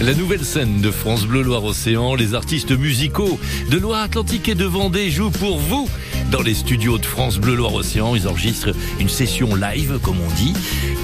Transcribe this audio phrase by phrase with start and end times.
[0.00, 3.38] La nouvelle scène de France Bleu Loire-Océan, les artistes musicaux
[3.70, 5.88] de Loire-Atlantique et de Vendée jouent pour vous
[6.30, 8.14] dans les studios de France Bleu Loire-Océan.
[8.14, 10.52] Ils enregistrent une session live, comme on dit.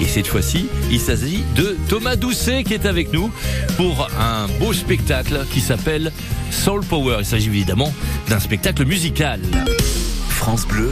[0.03, 3.31] Et cette fois-ci, il s'agit de Thomas Doucet qui est avec nous
[3.77, 6.13] pour un beau spectacle qui s'appelle
[6.51, 7.19] Soul Power.
[7.21, 7.95] Il s'agit évidemment
[8.29, 9.41] d'un spectacle musical.
[10.29, 10.91] France Bleu,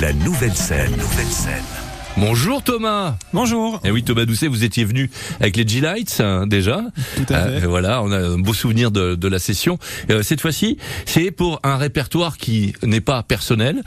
[0.00, 0.92] la nouvelle scène.
[0.92, 1.79] Nouvelle scène.
[2.20, 3.16] Bonjour Thomas.
[3.32, 3.76] Bonjour.
[3.76, 5.10] Et eh oui Thomas Doucet, vous étiez venu
[5.40, 6.82] avec les G-Lights hein, déjà.
[7.16, 7.64] Tout à fait.
[7.64, 9.78] Euh, voilà, on a un beau souvenir de, de la session.
[10.10, 10.76] Euh, cette fois-ci,
[11.06, 13.82] c'est pour un répertoire qui n'est pas personnel.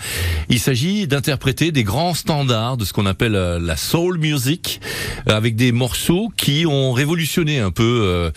[0.49, 4.81] Il s'agit d'interpréter des grands standards de ce qu'on appelle euh, la soul music,
[5.27, 8.31] avec des morceaux qui ont révolutionné un peu euh,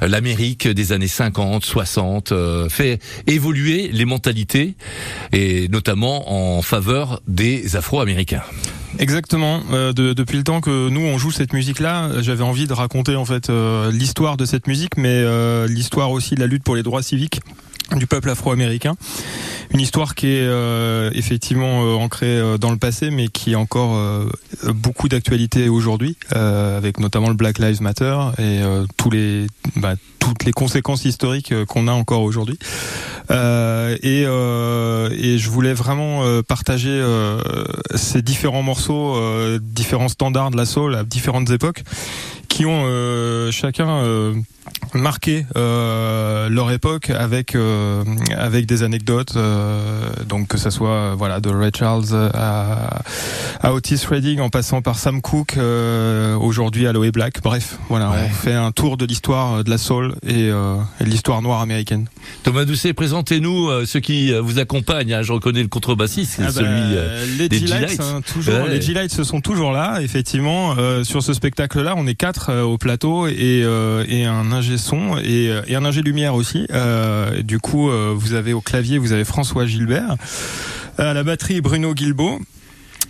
[0.00, 2.32] l'Amérique des années 50, 60,
[2.70, 4.76] fait évoluer les mentalités
[5.32, 8.44] et notamment en faveur des Afro-Américains.
[8.98, 9.60] Exactement.
[9.72, 13.16] Euh, de, depuis le temps que nous on joue cette musique-là, j'avais envie de raconter
[13.16, 16.76] en fait euh, l'histoire de cette musique, mais euh, l'histoire aussi de la lutte pour
[16.76, 17.40] les droits civiques
[17.96, 18.94] du peuple afro-américain.
[19.72, 23.58] Une histoire qui est euh, effectivement euh, ancrée euh, dans le passé, mais qui a
[23.58, 23.98] encore
[24.74, 28.60] beaucoup d'actualité aujourd'hui, avec notamment le Black Lives Matter et
[28.96, 32.58] tous les bah, toutes les conséquences historiques qu'on a encore aujourd'hui.
[33.30, 37.40] Euh, et, euh, et, je voulais vraiment partager euh,
[37.94, 39.16] ces différents morceaux,
[39.58, 41.82] différents standards de la soul à différentes époques,
[42.48, 42.84] qui ont
[43.50, 44.32] chacun
[44.94, 48.04] marqué euh, leur époque avec euh,
[48.36, 53.00] avec des anecdotes euh, donc que ça soit voilà de Ray Charles à,
[53.60, 55.56] à Otis Redding en passant par Sam Cooke
[56.40, 58.26] aujourd'hui Aloe Black bref voilà Ouais.
[58.26, 62.06] on fait un tour de l'histoire de la soul et, et de l'histoire noire américaine
[62.42, 65.14] Thomas Doucet, présentez-nous ceux qui vous accompagnent.
[65.14, 65.22] hein.
[65.22, 68.68] Je reconnais le contrebassiste, Ah bah, celui les des G-Lights, hein, toujours, Ouais.
[68.70, 70.74] les G-Lights se sont toujours là, effectivement.
[71.04, 73.64] Sur ce spectacle-là, on est quatre au plateau et,
[74.08, 76.66] et un son et, euh, et un ingé lumière aussi.
[76.70, 80.16] Euh, du coup, euh, vous avez au clavier, vous avez François Gilbert,
[80.98, 82.40] à la batterie Bruno Guilbeault.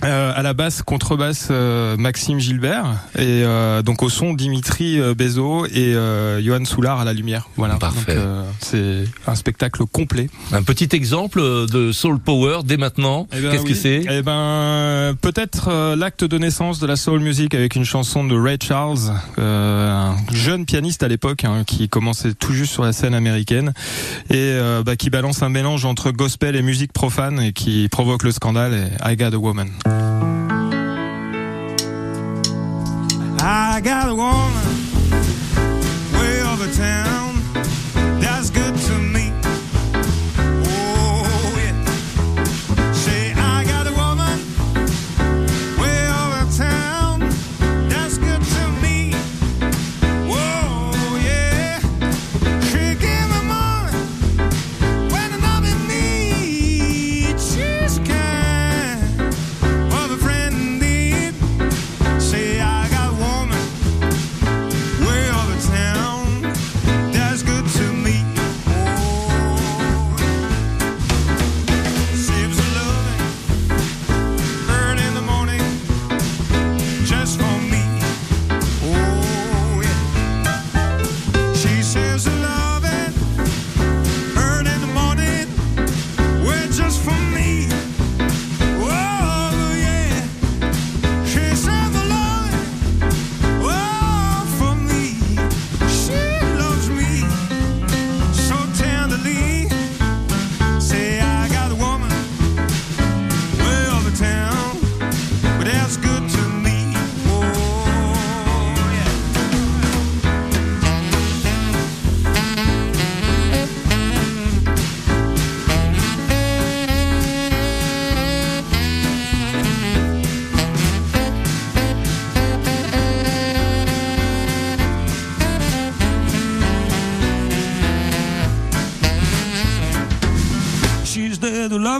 [0.04, 2.86] Euh, à la basse, contrebasse euh, Maxime Gilbert
[3.16, 7.48] et euh, donc au son Dimitri euh, Bezo et euh, Johan Soulard à la lumière.
[7.56, 7.76] Voilà.
[7.76, 8.16] Parfait.
[8.16, 10.28] Euh, c'est un spectacle complet.
[10.52, 13.28] Un petit exemple de Soul Power dès maintenant.
[13.32, 14.02] Eh ben Qu'est-ce que c'est?
[14.10, 18.58] Eh ben, peut-être l'acte de naissance de la soul music avec une chanson de Ray
[18.60, 23.14] Charles, euh, un jeune pianiste à l'époque hein, qui commençait tout juste sur la scène
[23.14, 23.72] américaine
[24.30, 28.24] et euh, bah, qui balance un mélange entre gospel et musique profane et qui provoque
[28.24, 28.74] le scandale.
[28.74, 29.68] Et I Got a Woman.
[33.44, 34.62] I got a woman
[36.12, 37.31] way over town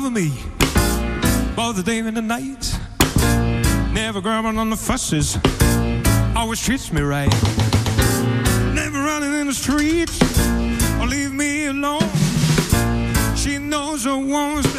[0.02, 0.32] love me,
[1.54, 2.76] both the day and the night.
[3.92, 5.38] Never grumbling on the fusses,
[6.34, 7.30] always treats me right.
[8.74, 10.20] Never running in the streets
[10.98, 12.08] or leave me alone.
[13.36, 14.71] She knows a woman's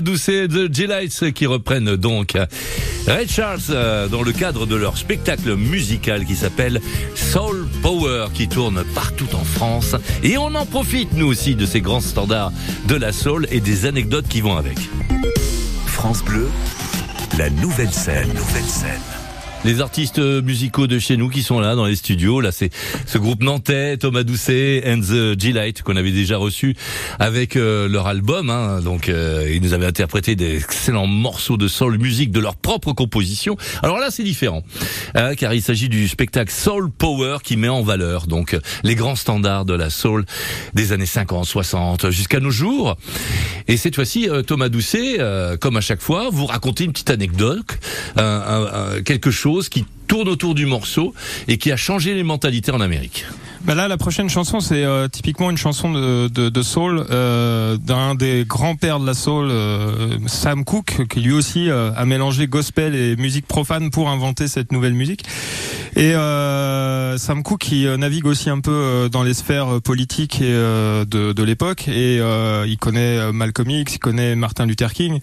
[0.00, 2.36] Doucet et The G-Lights qui reprennent donc
[3.06, 6.80] Red Charles euh, dans le cadre de leur spectacle musical qui s'appelle
[7.14, 11.80] Soul Power qui tourne partout en France et on en profite nous aussi de ces
[11.80, 12.52] grands standards
[12.86, 14.78] de la soul et des anecdotes qui vont avec.
[15.86, 16.48] France Bleu,
[17.38, 19.27] la nouvelle scène, nouvelle scène.
[19.64, 22.40] Les artistes musicaux de chez nous qui sont là dans les studios.
[22.40, 22.70] Là, c'est
[23.06, 26.76] ce groupe nantais, Thomas Doucet and the G-Light qu'on avait déjà reçu
[27.18, 28.50] avec euh, leur album.
[28.50, 28.80] Hein.
[28.80, 32.92] Donc, euh, ils nous avaient interprété des excellents morceaux de soul music de leur propre
[32.92, 33.56] composition.
[33.82, 34.62] Alors là, c'est différent,
[35.14, 39.16] hein, car il s'agit du spectacle Soul Power qui met en valeur donc les grands
[39.16, 40.24] standards de la soul
[40.74, 42.96] des années 50, 60 jusqu'à nos jours.
[43.66, 47.10] Et cette fois-ci, euh, Thomas Doucet, euh, comme à chaque fois, vous racontez une petite
[47.10, 47.78] anecdote,
[49.04, 51.14] quelque chose qui tourne autour du morceau
[51.48, 53.24] et qui a changé les mentalités en Amérique.
[53.64, 57.76] Bah là, la prochaine chanson, c'est euh, typiquement une chanson de, de, de soul euh,
[57.76, 62.46] d'un des grands-pères de la soul, euh, Sam Cooke, qui lui aussi euh, a mélangé
[62.46, 65.24] gospel et musique profane pour inventer cette nouvelle musique.
[65.96, 70.52] Et euh, Sam Cooke, qui euh, navigue aussi un peu dans les sphères politiques et,
[70.52, 72.20] de, de l'époque, et
[72.66, 75.18] il connaît Malcolm X, il connaît Martin Luther King,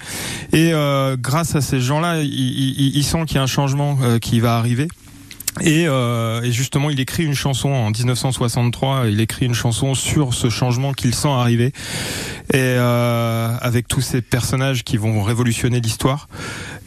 [0.53, 0.71] et
[1.17, 4.57] grâce à ces gens-là, il, il, il sent qu'il y a un changement qui va
[4.57, 4.87] arriver.
[5.61, 9.07] Et, euh, et justement, il écrit une chanson en 1963.
[9.07, 11.67] Il écrit une chanson sur ce changement qu'il sent arriver,
[12.53, 16.27] et euh, avec tous ces personnages qui vont révolutionner l'histoire.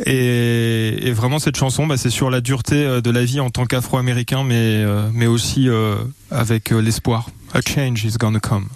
[0.04, 3.50] Et, et vraiment, cette chanson, bah, c'est sur la dureté euh, de la vie en
[3.50, 5.96] tant qu'Afro-Américain, mais euh, mais aussi euh,
[6.30, 7.30] avec euh, l'espoir.
[7.54, 8.68] A change is gonna come.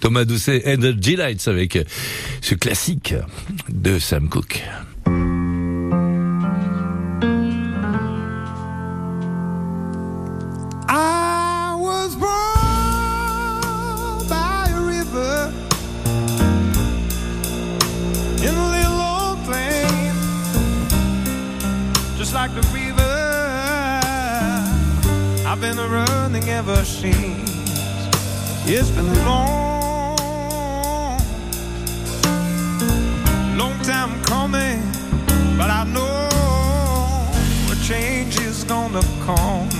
[0.00, 1.78] Thomas Doucet and the G-Lights avec
[2.40, 3.14] ce classique
[3.68, 4.62] de Sam Cooke.
[22.40, 23.02] Like the river.
[25.46, 27.50] I've been running ever since.
[28.64, 31.18] It's been a long,
[33.58, 34.80] long time coming,
[35.58, 36.28] but I know
[37.70, 39.79] a change is gonna come.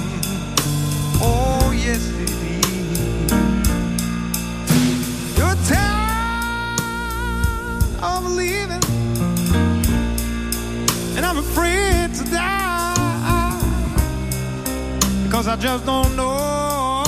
[15.40, 17.02] Because I just don't know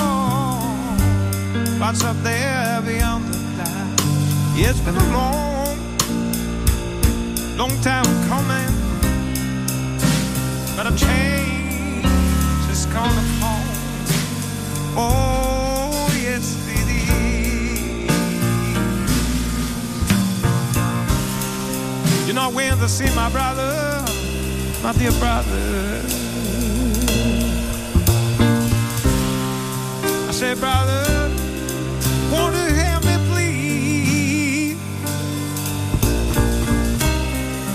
[1.79, 4.03] what's up there beyond the clouds.
[4.57, 5.77] It's been a long,
[7.59, 8.73] long time coming,
[10.75, 12.07] but a change
[12.71, 13.69] is gonna come.
[14.97, 17.29] Oh, yes, it is.
[22.27, 24.03] You know, I went to see my brother,
[24.83, 26.32] my dear brother.
[30.43, 31.31] Said, brother,
[32.33, 34.77] won't you help me, please?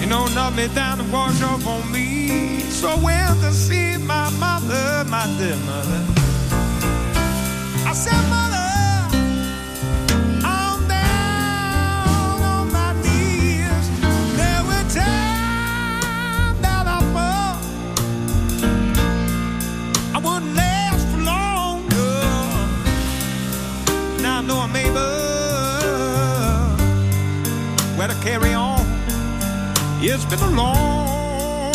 [0.01, 2.59] You know, knock me down and wash off on me.
[2.63, 6.03] So went to see my mother, my dear mother.
[7.87, 8.66] I said, Mother,
[30.09, 31.73] It's been a long,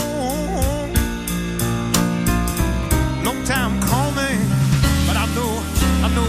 [3.22, 4.40] long time coming,
[5.06, 5.62] but I know,
[6.02, 6.24] I know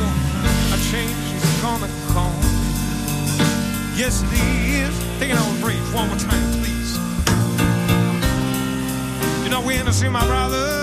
[0.75, 2.35] a change is gonna come.
[3.95, 4.93] Yes, it is.
[5.17, 6.97] Take it on bridge one more time, please.
[9.45, 10.82] You know, when I see my brother,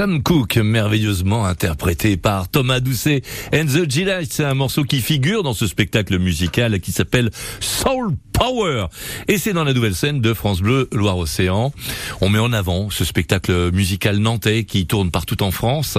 [0.00, 3.20] Sam Cooke, merveilleusement interprété par Thomas Doucet
[3.52, 4.32] and the G-Lights.
[4.32, 7.30] C'est un morceau qui figure dans ce spectacle musical qui s'appelle
[7.60, 8.86] Soul Power.
[9.28, 11.70] Et c'est dans la nouvelle scène de France Bleu Loire-Océan.
[12.22, 15.98] On met en avant ce spectacle musical nantais qui tourne partout en France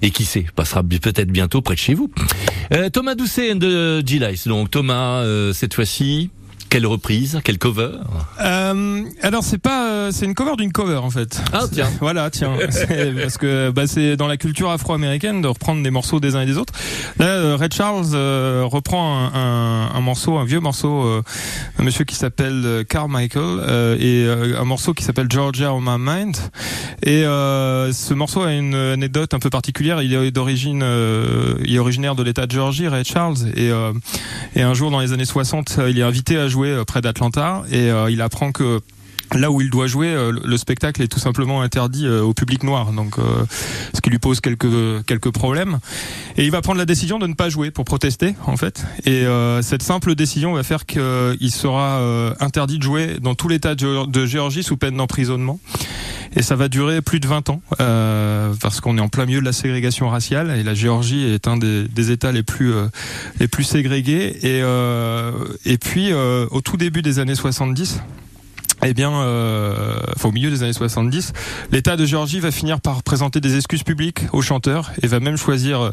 [0.00, 2.10] et qui sait, passera peut-être bientôt près de chez vous.
[2.72, 4.48] Euh, Thomas Doucet and the G-Lights.
[4.48, 6.30] Donc Thomas, euh, cette fois-ci,
[6.68, 7.90] quelle reprise Quel cover
[8.40, 11.40] euh, Alors c'est pas, euh, c'est une cover d'une cover en fait.
[11.52, 11.88] Ah tiens.
[12.00, 12.52] Voilà, tiens.
[13.20, 16.46] parce que bah, c'est dans la culture afro-américaine de reprendre des morceaux des uns et
[16.46, 16.72] des autres.
[17.18, 21.22] Là, euh, Red Charles euh, reprend un, un, un, morceau, un vieux morceau,
[21.78, 24.26] un monsieur qui s'appelle Carmichael et
[24.58, 26.36] un morceau qui s'appelle Georgia on My Mind.
[27.02, 30.02] Et ce morceau a une anecdote un peu particulière.
[30.02, 30.84] Il est d'origine,
[31.64, 33.70] il est originaire de l'État de Georgie, Red Charles, et,
[34.54, 37.64] et un jour dans les années 60, il est invité à jouer jouer près d'Atlanta
[37.70, 38.80] et euh, il apprend que
[39.34, 42.62] là où il doit jouer, euh, le spectacle est tout simplement interdit euh, au public
[42.62, 43.16] noir, donc
[43.94, 45.78] ce qui lui pose quelques quelques problèmes.
[46.36, 48.84] Et il va prendre la décision de ne pas jouer pour protester, en fait.
[49.04, 49.24] Et
[49.62, 52.00] cette simple décision va faire qu'il sera
[52.40, 55.58] interdit de jouer dans tout l'État de Géorgie sous peine d'emprisonnement.
[56.34, 59.44] Et ça va durer plus de 20 ans, parce qu'on est en plein milieu de
[59.44, 62.74] la ségrégation raciale, et la Géorgie est un des, des États les plus
[63.40, 64.46] les plus ségrégés.
[64.46, 64.62] Et
[65.64, 68.00] et puis au tout début des années 70,
[68.84, 71.32] eh bien, euh, enfin, au milieu des années 70,
[71.72, 75.36] l'État de Géorgie va finir par présenter des excuses publiques aux chanteurs et va même
[75.36, 75.90] choisir euh,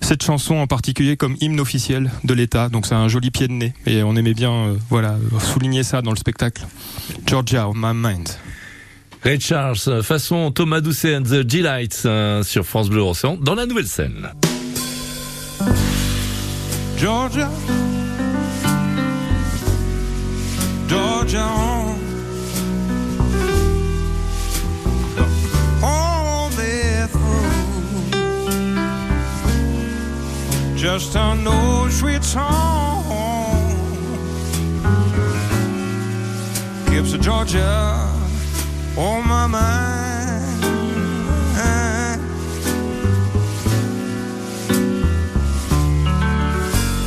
[0.00, 2.68] cette chanson en particulier comme hymne officiel de l'État.
[2.68, 6.02] Donc c'est un joli pied de nez et on aimait bien, euh, voilà, souligner ça
[6.02, 6.66] dans le spectacle.
[7.26, 8.28] Georgia, my mind.
[9.22, 13.66] Ray Charles, façon Thomas Doucet and the G-Lights euh, sur France Bleu Océan dans la
[13.66, 14.30] nouvelle scène.
[16.96, 17.50] Georgia,
[20.88, 21.79] Georgia.
[30.80, 33.04] Just an old sweet song.
[36.86, 38.08] Keeps Georgia
[38.96, 40.64] on my mind.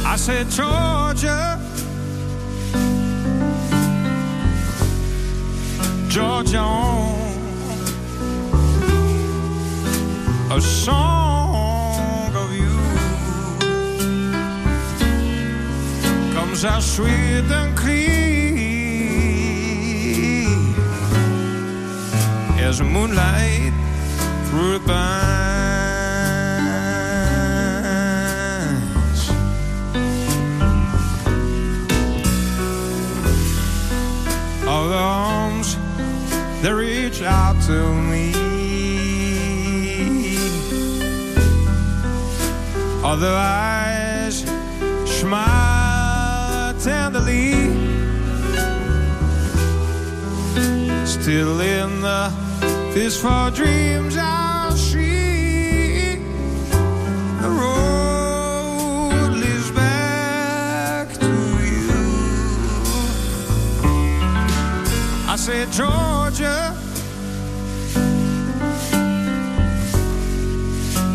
[0.06, 1.60] I said, Georgia,
[6.10, 6.64] Georgia,
[10.52, 11.33] a song.
[16.66, 18.04] Out sweet and clean
[22.60, 23.74] as moonlight
[24.46, 25.04] through the pines.
[34.66, 35.78] All the arms
[36.62, 38.34] they reach out to me.
[43.04, 43.83] All the eyes
[51.24, 52.30] Still in the
[52.94, 56.18] fistful dreams I'll see
[57.40, 61.26] the road leads back to
[61.64, 61.88] you.
[65.30, 66.76] I said, Georgia,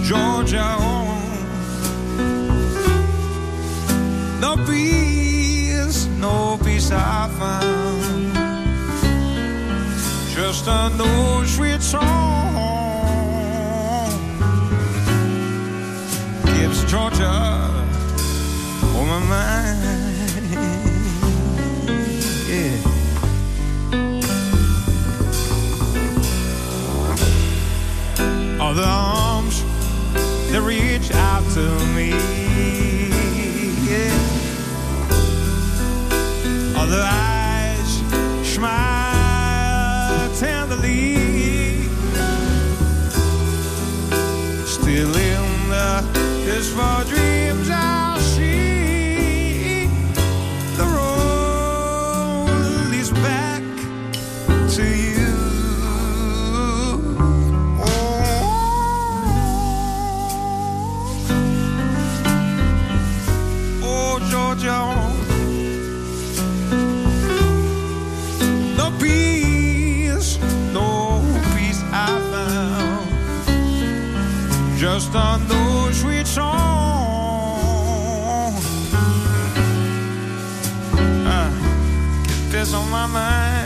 [0.02, 1.20] Georgia, oh,
[4.40, 7.77] the beat no peace I found.
[10.48, 12.00] Just an old sweet song
[16.46, 17.28] keeps Georgia
[18.96, 19.67] on my mind.
[74.78, 76.54] Just on no sweet song.
[81.26, 81.50] Uh,
[82.28, 83.57] get this on my mind.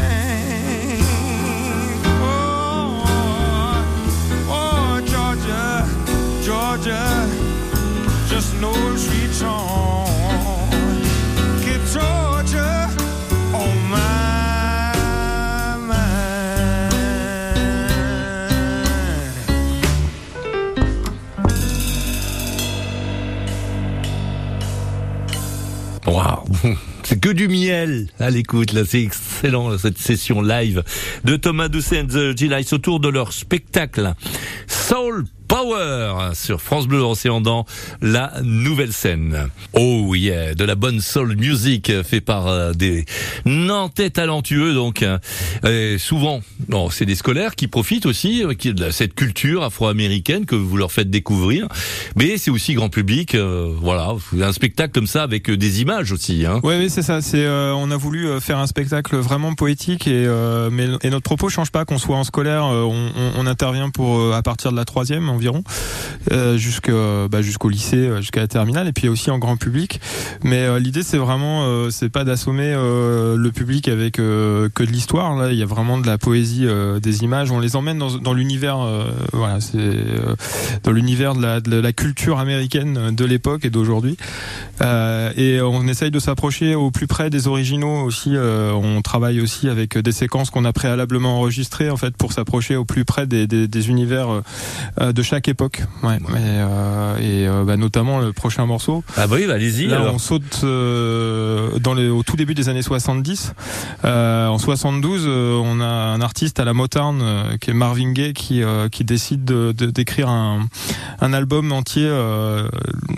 [27.23, 30.83] Que du miel à l'écoute, là, c'est excellent, cette session live
[31.23, 34.15] de Thomas Doucet and the G-Lights autour de leur spectacle.
[34.67, 37.67] Soul Power sur France Bleu Océan dans
[38.01, 39.49] la nouvelle scène.
[39.75, 43.05] Oh yeah, de la bonne soul music fait par euh, des
[43.45, 45.03] Nantais talentueux donc.
[45.03, 45.19] euh,
[45.67, 46.41] Et souvent,
[46.71, 50.79] bon, c'est des scolaires qui profitent aussi euh, qui de cette culture afro-américaine que vous
[50.79, 51.69] leur faites découvrir.
[52.17, 53.35] Mais c'est aussi grand public.
[53.35, 56.47] euh, voilà, un spectacle comme ça avec euh, des images aussi.
[56.47, 56.61] Hein.
[56.63, 57.21] Ouais, oui, c'est ça.
[57.21, 61.51] C'est, euh, on a voulu faire un spectacle vraiment poétique et, euh, mais notre propos
[61.51, 61.85] change pas.
[61.85, 65.29] Qu'on soit en scolaire, on, on- on intervient pour à partir de la troisième
[66.31, 70.01] euh, jusque, bah, jusqu'au lycée, euh, jusqu'à la terminale, et puis aussi en grand public.
[70.43, 74.83] Mais euh, l'idée, c'est vraiment, euh, c'est pas d'assommer euh, le public avec euh, que
[74.83, 75.37] de l'histoire.
[75.37, 77.51] Là, il y a vraiment de la poésie, euh, des images.
[77.51, 80.35] On les emmène dans, l'univers, euh, euh,
[80.83, 84.17] dans l'univers de la, culture américaine de l'époque et d'aujourd'hui.
[84.81, 88.33] Euh, et on essaye de s'approcher au plus près des originaux aussi.
[88.35, 92.77] Euh, on travaille aussi avec des séquences qu'on a préalablement enregistrées en fait pour s'approcher
[92.77, 94.43] au plus près des, des, univers
[95.01, 95.83] euh, de chaque époque.
[96.03, 96.17] Ouais.
[96.17, 99.03] Et, euh, et euh, bah, notamment le prochain morceau.
[99.17, 99.87] Ah bah oui, bah, allez-y.
[99.87, 100.15] Là, alors.
[100.15, 103.55] on saute euh, dans les, au tout début des années 70.
[104.05, 107.23] Euh, en 72, euh, on a un artiste à la Motown
[107.61, 110.67] qui est Marvin Gaye qui, qui décide de, de- d'écrire un,
[111.21, 112.11] un album entier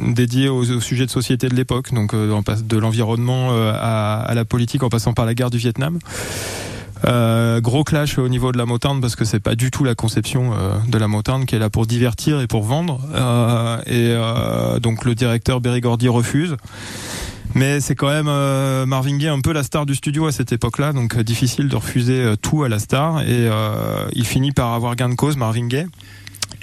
[0.00, 4.34] dédié aux, aux sujets de société de l'époque, donc on passe de l'environnement à, à
[4.34, 5.98] la politique en passant par la guerre du Vietnam.
[7.06, 9.94] Euh, gros clash au niveau de la Motown parce que c'est pas du tout la
[9.94, 13.00] conception euh, de la Motown qui est là pour divertir et pour vendre.
[13.14, 16.56] Euh, et euh, donc le directeur Berry Gordy refuse.
[17.54, 20.50] Mais c'est quand même euh, Marvin Gaye un peu la star du studio à cette
[20.50, 23.22] époque-là, donc euh, difficile de refuser euh, tout à la star.
[23.22, 23.48] Et
[24.12, 25.86] il finit par avoir gain de cause, Marvin Gaye.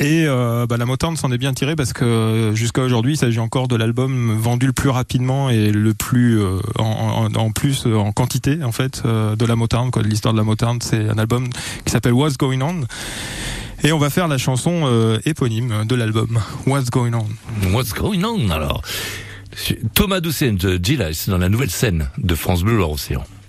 [0.01, 3.17] Et euh, bah, la Motown s'en est bien tirée parce que euh, jusqu'à aujourd'hui, il
[3.17, 7.97] s'agit encore de l'album vendu le plus rapidement et le plus euh, en, plus euh,
[7.97, 9.91] en quantité en fait de la Motown.
[9.91, 11.47] Quoi, de l'histoire de la Motown, c'est un album
[11.85, 12.81] qui s'appelle What's Going On.
[13.83, 17.27] Et on va faire la chanson éponyme de l'album What's Going On.
[17.71, 18.81] What's going on alors?
[19.93, 23.23] Thomas Doucet G-Lights dans la nouvelle scène de France Bleu Loire-Océan.
[23.23, 23.40] Mother,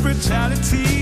[0.00, 0.97] brutality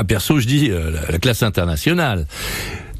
[0.00, 2.28] Ah, perso, je dis euh, la, la classe internationale.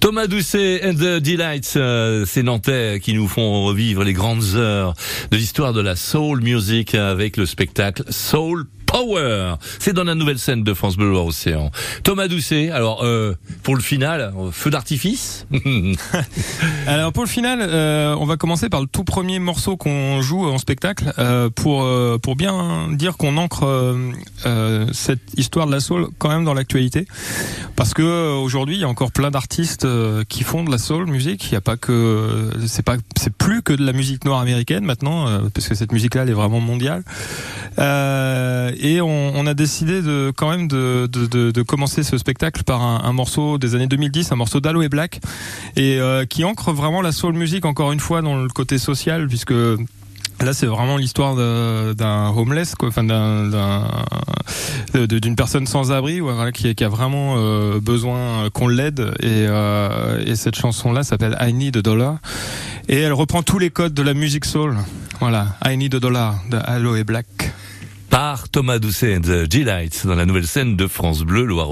[0.01, 4.95] Thomas Doucet and the Delights, euh, ces Nantais qui nous font revivre les grandes heures
[5.31, 9.55] de l'histoire de la soul music avec le spectacle Soul Power.
[9.79, 11.71] C'est dans la nouvelle scène de France Bleu Océan.
[12.03, 15.47] Thomas Doucet, alors euh, pour le final, euh, feu d'artifice
[16.87, 20.47] Alors pour le final, euh, on va commencer par le tout premier morceau qu'on joue
[20.47, 25.81] en spectacle euh, pour euh, pour bien dire qu'on ancre euh, cette histoire de la
[25.81, 27.07] soul quand même dans l'actualité
[27.77, 29.87] parce que aujourd'hui il y a encore plein d'artistes
[30.29, 31.51] qui font de la soul musique.
[31.51, 34.85] Il y a pas que c'est pas c'est plus que de la musique noire américaine
[34.85, 37.05] maintenant parce que cette musique là elle est vraiment mondiale.
[37.79, 42.19] Euh, et on, on a décidé de quand même de, de, de, de commencer ce
[42.19, 45.21] spectacle par un, un morceau des années 2010, un morceau d'Aloe Black
[45.77, 49.29] et euh, qui ancre vraiment la soul music encore une fois dans le côté social
[49.29, 49.55] puisque
[50.41, 53.03] Là, c'est vraiment l'histoire d'un homeless, quoi, enfin
[54.95, 59.01] d'une personne sans abri, voilà, qui, qui a vraiment euh, besoin qu'on l'aide.
[59.19, 62.19] Et, euh, et cette chanson-là s'appelle I Need a Dollar,
[62.89, 64.77] et elle reprend tous les codes de la musique soul.
[65.19, 67.48] Voilà, I Need a Dollar de Aloe Black.
[68.11, 71.71] Par Thomas Doucet and the Delights dans la nouvelle scène de France Bleu Loire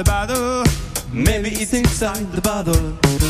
[0.00, 0.64] the bottle.
[1.12, 3.29] Maybe it's inside the bottle.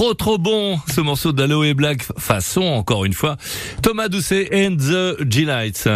[0.00, 3.36] Trop trop bon ce morceau d'Aloe Black façon encore une fois
[3.82, 5.86] Thomas Doucet and the G-Lights.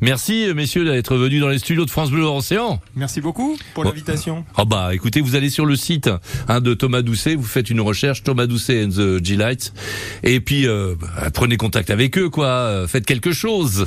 [0.00, 2.80] Merci messieurs d'être venus dans les studios de France Bleu Océan.
[2.96, 4.46] Merci beaucoup pour l'invitation.
[4.56, 6.08] Ah bah écoutez, vous allez sur le site
[6.48, 9.74] hein, de Thomas Doucet, vous faites une recherche Thomas Doucet and the G-Lights
[10.22, 13.84] et puis euh, bah, prenez contact avec eux quoi, euh, faites quelque chose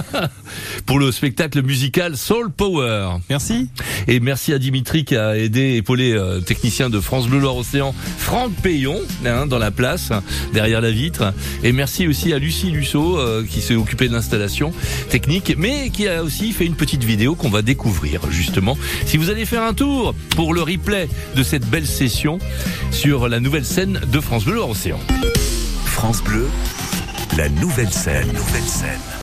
[0.86, 3.18] pour le spectacle musical Soul Power.
[3.28, 3.68] Merci.
[4.06, 7.94] Et merci à Dimitri qui a aidé épaulé euh, technicien de France Bleu Loire Océan,
[8.16, 8.52] Franck
[8.86, 10.10] Hein, dans la place,
[10.52, 11.32] derrière la vitre.
[11.64, 14.72] Et merci aussi à Lucie Lusso euh, qui s'est occupée de l'installation
[15.10, 18.78] technique, mais qui a aussi fait une petite vidéo qu'on va découvrir justement.
[19.04, 22.38] Si vous allez faire un tour pour le replay de cette belle session
[22.90, 25.00] sur la nouvelle scène de France Bleu Océan.
[25.84, 26.46] France Bleu,
[27.36, 28.28] la nouvelle scène.
[28.28, 29.08] Nouvelle scène.